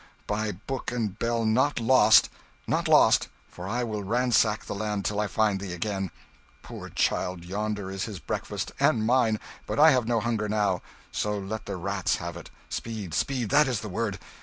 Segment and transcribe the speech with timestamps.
[0.25, 2.27] by book and bell, not lost!
[2.65, 6.09] Not lost, for I will ransack the land till I find thee again.
[6.63, 11.37] Poor child, yonder is his breakfast and mine, but I have no hunger now; so,
[11.37, 13.49] let the rats have it speed, speed!
[13.49, 14.17] that is the word!"